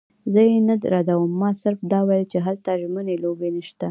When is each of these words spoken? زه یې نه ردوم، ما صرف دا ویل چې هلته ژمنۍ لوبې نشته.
زه 0.33 0.41
یې 0.49 0.57
نه 0.67 0.75
ردوم، 0.93 1.31
ما 1.41 1.49
صرف 1.61 1.79
دا 1.91 1.99
ویل 2.07 2.25
چې 2.31 2.37
هلته 2.45 2.69
ژمنۍ 2.81 3.15
لوبې 3.23 3.49
نشته. 3.57 3.87